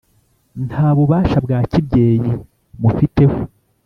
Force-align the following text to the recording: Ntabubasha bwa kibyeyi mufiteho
Ntabubasha 0.67 1.37
bwa 1.45 1.59
kibyeyi 1.71 2.31
mufiteho 2.81 3.37